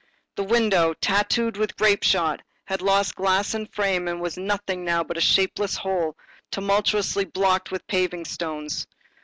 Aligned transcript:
The 0.35 0.43
window, 0.43 0.95
tattooed 0.95 1.57
with 1.57 1.77
grape 1.77 2.01
shot, 2.01 2.41
had 2.65 2.81
lost 2.81 3.13
glass 3.15 3.53
and 3.53 3.71
frame 3.71 4.07
and 4.07 4.19
was 4.19 4.35
nothing 4.35 4.83
now 4.83 5.03
but 5.03 5.15
a 5.15 5.21
shapeless 5.21 5.77
hole, 5.77 6.17
tumultuously 6.49 7.25
blocked 7.25 7.69
with 7.69 7.85
paving 7.85 8.25
stones. 8.25 8.87